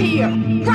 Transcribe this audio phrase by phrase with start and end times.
[0.00, 0.69] here.